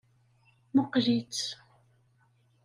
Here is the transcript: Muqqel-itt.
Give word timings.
Muqqel-itt. 0.73 1.47